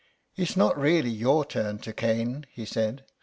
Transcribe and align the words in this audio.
"It's 0.35 0.57
not 0.57 0.79
really 0.79 1.11
your 1.11 1.45
turn 1.45 1.77
to 1.81 1.93
cane," 1.93 2.47
he 2.51 2.65
said. 2.65 3.05